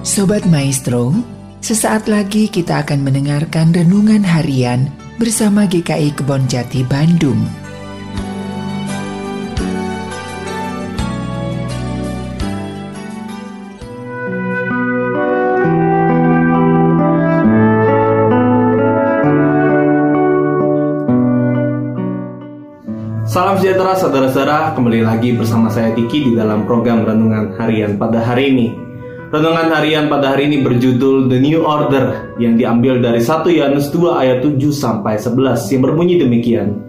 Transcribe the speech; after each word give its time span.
Sobat 0.00 0.48
Maestro, 0.48 1.12
sesaat 1.60 2.08
lagi 2.08 2.48
kita 2.48 2.80
akan 2.80 3.04
mendengarkan 3.04 3.68
renungan 3.68 4.24
harian 4.24 4.88
bersama 5.20 5.68
GKI 5.68 6.16
Kebon 6.16 6.48
Jati 6.48 6.80
Bandung. 6.88 7.36
Salam 23.28 23.60
sejahtera 23.60 23.92
saudara-saudara, 24.00 24.72
kembali 24.72 25.04
lagi 25.04 25.36
bersama 25.36 25.68
saya 25.68 25.92
Tiki 25.92 26.32
di 26.32 26.32
dalam 26.32 26.64
program 26.64 27.04
Renungan 27.04 27.52
Harian 27.60 28.00
pada 28.00 28.24
hari 28.24 28.56
ini. 28.56 28.89
Renungan 29.30 29.70
harian 29.70 30.10
pada 30.10 30.34
hari 30.34 30.50
ini 30.50 30.58
berjudul 30.58 31.30
The 31.30 31.38
New 31.38 31.62
Order 31.62 32.34
yang 32.42 32.58
diambil 32.58 32.98
dari 32.98 33.22
1 33.22 33.46
Yohanes 33.46 33.86
2 33.94 34.18
ayat 34.18 34.42
7 34.42 34.58
sampai 34.74 35.22
11 35.22 35.70
yang 35.70 35.82
berbunyi 35.86 36.18
demikian. 36.18 36.82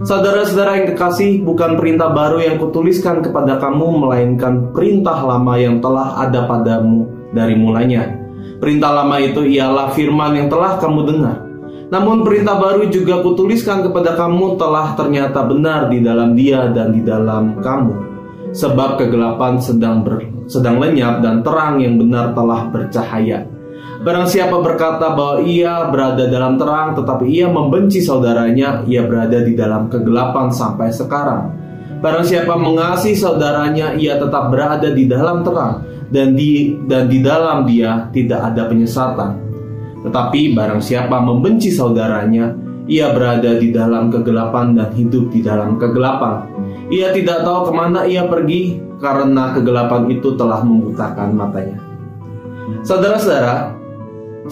Saudara-saudara 0.00 0.80
yang 0.80 0.96
kekasih, 0.96 1.44
bukan 1.44 1.76
perintah 1.76 2.08
baru 2.08 2.40
yang 2.40 2.56
kutuliskan 2.56 3.20
kepada 3.20 3.60
kamu 3.60 4.00
melainkan 4.00 4.72
perintah 4.72 5.28
lama 5.28 5.60
yang 5.60 5.84
telah 5.84 6.24
ada 6.24 6.48
padamu 6.48 7.04
dari 7.36 7.52
mulanya. 7.52 8.16
Perintah 8.64 9.04
lama 9.04 9.20
itu 9.20 9.44
ialah 9.44 9.92
firman 9.92 10.40
yang 10.40 10.48
telah 10.48 10.80
kamu 10.80 11.04
dengar. 11.04 11.36
Namun 11.92 12.24
perintah 12.24 12.56
baru 12.56 12.88
juga 12.88 13.20
kutuliskan 13.20 13.84
kepada 13.84 14.16
kamu 14.16 14.56
telah 14.56 14.96
ternyata 14.96 15.44
benar 15.44 15.92
di 15.92 16.00
dalam 16.00 16.32
dia 16.32 16.64
dan 16.72 16.96
di 16.96 17.04
dalam 17.04 17.60
kamu. 17.60 17.92
Sebab 18.56 18.96
kegelapan 18.96 19.60
sedang 19.60 20.00
ber, 20.00 20.33
sedang 20.46 20.80
lenyap 20.80 21.24
dan 21.24 21.40
terang 21.40 21.80
yang 21.80 21.96
benar 21.96 22.32
telah 22.36 22.68
bercahaya. 22.68 23.48
Barang 24.04 24.28
siapa 24.28 24.60
berkata 24.60 25.16
bahwa 25.16 25.40
ia 25.40 25.88
berada 25.88 26.28
dalam 26.28 26.60
terang 26.60 26.92
tetapi 26.92 27.24
ia 27.24 27.48
membenci 27.48 28.04
saudaranya, 28.04 28.84
ia 28.84 29.00
berada 29.08 29.40
di 29.40 29.56
dalam 29.56 29.88
kegelapan 29.88 30.52
sampai 30.52 30.92
sekarang. 30.92 31.56
Barang 32.04 32.20
siapa 32.20 32.52
mengasihi 32.52 33.16
saudaranya, 33.16 33.96
ia 33.96 34.20
tetap 34.20 34.52
berada 34.52 34.92
di 34.92 35.08
dalam 35.08 35.40
terang 35.40 35.88
dan 36.12 36.36
di 36.36 36.76
dan 36.84 37.08
di 37.08 37.24
dalam 37.24 37.64
dia 37.64 38.12
tidak 38.12 38.52
ada 38.52 38.68
penyesatan. 38.68 39.40
Tetapi 40.04 40.52
barang 40.52 40.84
siapa 40.84 41.16
membenci 41.24 41.72
saudaranya, 41.72 42.52
ia 42.84 43.08
berada 43.08 43.56
di 43.56 43.72
dalam 43.72 44.12
kegelapan 44.12 44.76
dan 44.76 44.92
hidup 44.92 45.32
di 45.32 45.40
dalam 45.40 45.80
kegelapan. 45.80 46.44
Ia 46.92 47.16
tidak 47.16 47.48
tahu 47.48 47.70
ke 47.70 47.72
mana 47.72 48.04
ia 48.04 48.28
pergi 48.28 48.76
karena 49.00 49.56
kegelapan 49.56 50.04
itu 50.12 50.36
telah 50.36 50.60
membutakan 50.60 51.32
matanya. 51.32 51.80
Saudara-saudara, 52.84 53.72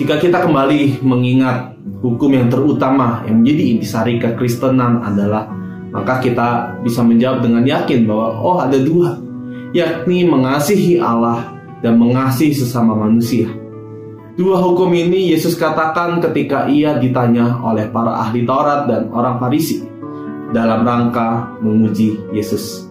jika 0.00 0.16
kita 0.16 0.40
kembali 0.40 1.04
mengingat 1.04 1.76
hukum 2.00 2.32
yang 2.32 2.48
terutama 2.48 3.20
yang 3.28 3.44
menjadi 3.44 3.62
intisari 3.76 4.16
kekristenan 4.16 5.04
adalah 5.04 5.52
maka 5.92 6.24
kita 6.24 6.80
bisa 6.80 7.04
menjawab 7.04 7.44
dengan 7.44 7.68
yakin 7.68 8.08
bahwa 8.08 8.40
oh 8.40 8.56
ada 8.64 8.80
dua, 8.80 9.20
yakni 9.76 10.24
mengasihi 10.24 10.96
Allah 10.96 11.52
dan 11.84 12.00
mengasihi 12.00 12.56
sesama 12.56 12.96
manusia. 12.96 13.52
Dua 14.32 14.56
hukum 14.56 14.88
ini 14.96 15.36
Yesus 15.36 15.52
katakan 15.52 16.16
ketika 16.24 16.64
ia 16.64 16.96
ditanya 16.96 17.60
oleh 17.60 17.92
para 17.92 18.16
ahli 18.24 18.48
Taurat 18.48 18.88
dan 18.88 19.12
orang 19.12 19.36
Farisi 19.36 19.91
dalam 20.52 20.84
rangka 20.86 21.58
menguji 21.64 22.20
Yesus. 22.30 22.88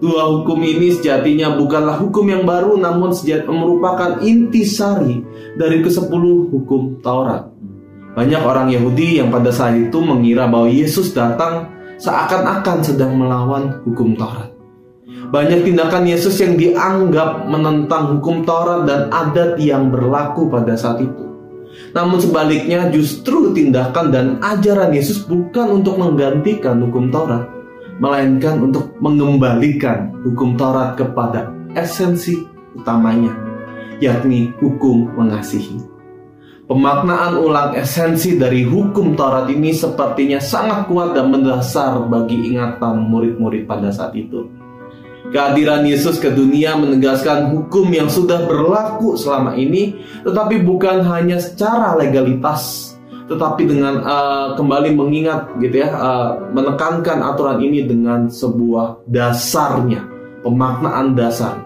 Dua 0.00 0.32
hukum 0.32 0.64
ini 0.64 0.96
sejatinya 0.96 1.60
bukanlah 1.60 2.00
hukum 2.00 2.24
yang 2.24 2.48
baru 2.48 2.80
namun 2.80 3.12
sejati 3.12 3.44
merupakan 3.52 4.16
intisari 4.24 5.20
dari 5.60 5.84
kesepuluh 5.84 6.48
hukum 6.48 7.04
Taurat. 7.04 7.52
Banyak 8.16 8.42
orang 8.42 8.72
Yahudi 8.72 9.20
yang 9.20 9.28
pada 9.28 9.52
saat 9.52 9.76
itu 9.76 10.00
mengira 10.00 10.48
bahwa 10.48 10.72
Yesus 10.72 11.12
datang 11.12 11.68
seakan-akan 12.00 12.78
sedang 12.80 13.12
melawan 13.12 13.84
hukum 13.84 14.16
Taurat. 14.16 14.48
Banyak 15.30 15.62
tindakan 15.68 16.08
Yesus 16.08 16.42
yang 16.42 16.58
dianggap 16.58 17.46
menentang 17.46 18.18
hukum 18.18 18.42
Taurat 18.42 18.88
dan 18.88 19.12
adat 19.14 19.60
yang 19.62 19.92
berlaku 19.92 20.50
pada 20.50 20.74
saat 20.74 21.04
itu. 21.06 21.29
Namun 21.90 22.18
sebaliknya 22.22 22.90
justru 22.90 23.50
tindakan 23.54 24.06
dan 24.10 24.26
ajaran 24.42 24.94
Yesus 24.94 25.26
bukan 25.26 25.82
untuk 25.82 25.98
menggantikan 25.98 26.78
hukum 26.82 27.10
Taurat, 27.10 27.46
melainkan 27.98 28.62
untuk 28.62 28.94
mengembalikan 29.02 30.14
hukum 30.22 30.54
Taurat 30.54 30.94
kepada 30.94 31.50
esensi 31.74 32.46
utamanya, 32.74 33.34
yakni 33.98 34.54
hukum 34.62 35.10
mengasihi. 35.14 35.78
Pemaknaan 36.70 37.34
ulang 37.42 37.74
esensi 37.74 38.38
dari 38.38 38.62
hukum 38.62 39.18
Taurat 39.18 39.50
ini 39.50 39.74
sepertinya 39.74 40.38
sangat 40.38 40.86
kuat 40.86 41.18
dan 41.18 41.34
mendasar 41.34 41.98
bagi 42.06 42.54
ingatan 42.54 43.10
murid-murid 43.10 43.66
pada 43.66 43.90
saat 43.90 44.14
itu. 44.14 44.46
Kehadiran 45.30 45.86
Yesus 45.86 46.18
ke 46.18 46.26
dunia 46.34 46.74
menegaskan 46.74 47.54
hukum 47.54 47.86
yang 47.94 48.10
sudah 48.10 48.50
berlaku 48.50 49.14
selama 49.14 49.54
ini, 49.54 50.02
tetapi 50.26 50.58
bukan 50.66 51.06
hanya 51.06 51.38
secara 51.38 51.94
legalitas, 51.94 52.92
tetapi 53.30 53.62
dengan 53.62 54.02
uh, 54.02 54.58
kembali 54.58 54.90
mengingat 54.90 55.54
gitu 55.62 55.86
ya, 55.86 55.94
uh, 55.94 56.50
menekankan 56.50 57.22
aturan 57.22 57.62
ini 57.62 57.86
dengan 57.86 58.26
sebuah 58.26 59.06
dasarnya, 59.06 60.02
pemaknaan 60.42 61.14
dasar. 61.14 61.62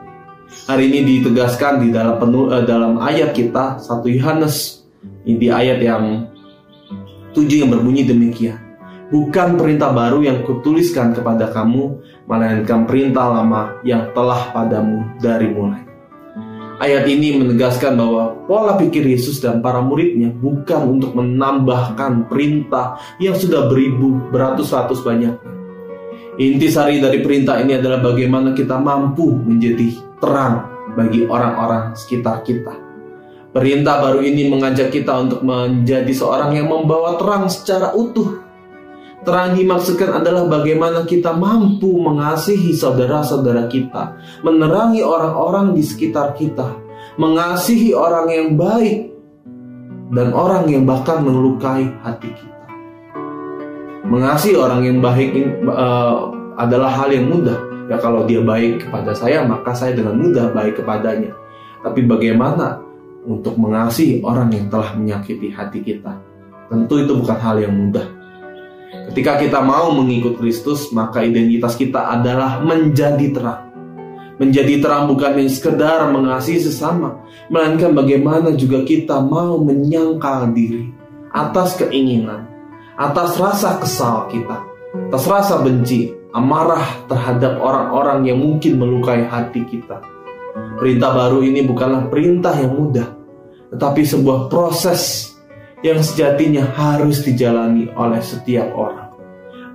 Hari 0.69 0.93
ini 0.93 1.25
ditegaskan 1.25 1.81
di 1.81 1.89
dalam 1.89 2.21
penuh, 2.21 2.53
uh, 2.53 2.69
dalam 2.69 3.01
ayat 3.01 3.33
kita 3.33 3.81
1 3.81 4.05
Yohanes 4.13 4.85
di 5.25 5.49
ayat 5.49 5.81
yang 5.81 6.29
7 7.33 7.49
yang 7.49 7.73
berbunyi 7.73 8.05
demikian. 8.05 8.64
Bukan 9.15 9.55
perintah 9.55 9.95
baru 9.95 10.27
yang 10.27 10.43
kutuliskan 10.43 11.15
kepada 11.15 11.47
kamu, 11.55 12.03
melainkan 12.27 12.83
perintah 12.83 13.31
lama 13.31 13.79
yang 13.87 14.11
telah 14.11 14.51
padamu 14.51 15.07
dari 15.23 15.55
mulai. 15.55 15.87
Ayat 16.83 17.07
ini 17.07 17.39
menegaskan 17.39 17.95
bahwa 17.95 18.35
pola 18.51 18.75
pikir 18.75 19.07
Yesus 19.07 19.39
dan 19.39 19.63
para 19.63 19.79
muridnya 19.79 20.35
bukan 20.35 20.99
untuk 20.99 21.15
menambahkan 21.15 22.27
perintah 22.27 22.99
yang 23.23 23.39
sudah 23.39 23.71
beribu 23.71 24.19
beratus-ratus 24.35 25.07
banyaknya. 25.07 25.53
Intisari 26.35 26.99
dari 26.99 27.23
perintah 27.23 27.63
ini 27.63 27.79
adalah 27.79 28.03
bagaimana 28.03 28.51
kita 28.51 28.83
mampu 28.83 29.31
menjadi 29.31 29.95
terang 30.19 30.67
bagi 30.99 31.23
orang-orang 31.31 31.95
sekitar 31.95 32.43
kita. 32.43 32.75
Perintah 33.55 34.03
baru 34.03 34.27
ini 34.27 34.51
mengajak 34.51 34.91
kita 34.91 35.15
untuk 35.15 35.47
menjadi 35.47 36.11
seorang 36.11 36.59
yang 36.59 36.67
membawa 36.67 37.15
terang 37.15 37.47
secara 37.47 37.95
utuh 37.95 38.44
Terang 39.25 39.57
dimaksudkan 39.57 40.21
adalah 40.21 40.45
bagaimana 40.45 41.09
kita 41.09 41.33
mampu 41.33 41.97
mengasihi 41.97 42.77
saudara-saudara 42.77 43.65
kita, 43.73 44.21
menerangi 44.45 45.01
orang-orang 45.01 45.73
di 45.73 45.81
sekitar 45.81 46.37
kita, 46.37 46.77
mengasihi 47.17 47.97
orang 47.97 48.29
yang 48.29 48.49
baik, 48.53 49.09
dan 50.13 50.29
orang 50.37 50.69
yang 50.69 50.85
bahkan 50.85 51.25
melukai 51.25 51.89
hati 52.05 52.37
kita. 52.37 52.69
Mengasihi 54.05 54.61
orang 54.61 54.85
yang 54.85 55.01
baik 55.01 55.33
uh, 55.73 56.29
adalah 56.61 56.93
hal 56.93 57.09
yang 57.09 57.33
mudah. 57.33 57.57
Ya 57.89 57.97
kalau 57.97 58.29
dia 58.29 58.45
baik 58.45 58.85
kepada 58.85 59.17
saya, 59.17 59.41
maka 59.41 59.73
saya 59.73 59.97
dengan 59.97 60.21
mudah 60.21 60.53
baik 60.53 60.85
kepadanya. 60.85 61.33
Tapi 61.81 62.05
bagaimana 62.05 62.77
untuk 63.25 63.57
mengasihi 63.57 64.21
orang 64.21 64.53
yang 64.53 64.69
telah 64.69 64.93
menyakiti 64.93 65.49
hati 65.49 65.81
kita? 65.81 66.13
Tentu 66.69 67.01
itu 67.01 67.17
bukan 67.17 67.41
hal 67.41 67.57
yang 67.65 67.73
mudah 67.73 68.24
Ketika 69.11 69.39
kita 69.39 69.61
mau 69.63 69.95
mengikut 69.95 70.41
Kristus, 70.41 70.91
maka 70.91 71.23
identitas 71.23 71.79
kita 71.79 72.11
adalah 72.11 72.59
menjadi 72.63 73.31
terang. 73.31 73.63
Menjadi 74.43 74.83
terang 74.83 75.07
bukan 75.07 75.39
yang 75.39 75.51
sekedar 75.51 76.11
mengasihi 76.11 76.59
sesama, 76.59 77.23
melainkan 77.47 77.95
bagaimana 77.95 78.51
juga 78.59 78.83
kita 78.83 79.23
mau 79.23 79.63
menyangkal 79.63 80.51
diri 80.51 80.91
atas 81.31 81.79
keinginan, 81.79 82.47
atas 82.99 83.39
rasa 83.39 83.79
kesal 83.79 84.27
kita, 84.31 84.63
atas 85.11 85.25
rasa 85.27 85.63
benci, 85.63 86.15
amarah 86.35 87.07
terhadap 87.07 87.59
orang-orang 87.63 88.27
yang 88.27 88.39
mungkin 88.43 88.79
melukai 88.79 89.27
hati 89.27 89.63
kita. 89.67 90.03
Perintah 90.79 91.15
baru 91.15 91.43
ini 91.43 91.63
bukanlah 91.63 92.11
perintah 92.11 92.55
yang 92.59 92.75
mudah, 92.75 93.07
tetapi 93.71 94.03
sebuah 94.03 94.51
proses 94.51 95.34
yang 95.85 96.01
sejatinya 96.01 96.65
harus 96.73 97.21
dijalani 97.21 97.93
oleh 97.93 98.25
setiap 98.25 98.73
orang. 98.73 99.13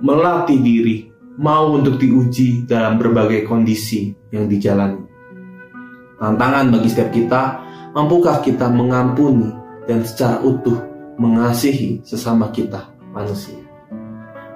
Melatih 0.02 0.58
diri, 0.58 1.06
mau 1.38 1.70
untuk 1.70 2.02
diuji 2.02 2.66
dalam 2.66 2.98
berbagai 2.98 3.46
kondisi 3.46 4.10
yang 4.34 4.50
dijalani. 4.50 5.06
Tantangan 6.18 6.66
bagi 6.74 6.88
setiap 6.90 7.14
kita, 7.14 7.42
mampukah 7.94 8.42
kita 8.42 8.66
mengampuni 8.66 9.54
dan 9.86 10.02
secara 10.02 10.42
utuh 10.42 10.82
mengasihi 11.14 12.02
sesama 12.02 12.50
kita 12.50 12.90
manusia. 13.14 13.62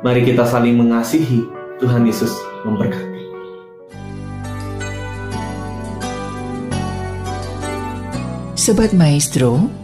Mari 0.03 0.27
kita 0.27 0.43
saling 0.51 0.75
mengasihi, 0.75 1.47
Tuhan 1.79 2.03
Yesus 2.03 2.35
memberkati. 2.67 3.23
Sobat 8.59 8.97
Maestro, 8.97 9.84